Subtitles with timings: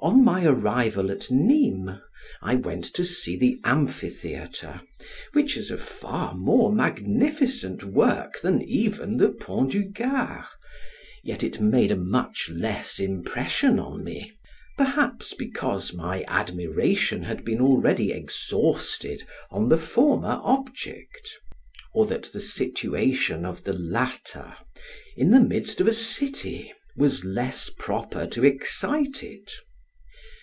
[0.00, 2.00] On my arrival at Nismes,
[2.40, 4.80] I went to see the amphitheatre,
[5.32, 10.44] which is a far more magnificent work than even the Pont du Gard,
[11.24, 14.30] yet it made a much less impression on me,
[14.76, 21.28] perhaps, because my admiration had been already exhausted on the former object;
[21.92, 24.54] or that the situation of the latter,
[25.16, 29.50] in the midst of a city, was less proper to excite it.